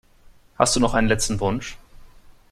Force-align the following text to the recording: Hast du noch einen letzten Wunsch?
Hast 0.57 0.75
du 0.75 0.79
noch 0.79 0.95
einen 0.95 1.07
letzten 1.07 1.39
Wunsch? 1.39 1.77